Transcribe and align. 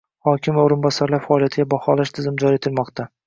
Hokim 0.27 0.55
va 0.59 0.63
o‘rinbosarlar 0.69 1.21
faoliyatiga 1.27 1.67
baholash 1.75 2.15
tizimi 2.17 2.43
joriy 2.47 2.61
etilmoqda 2.63 3.07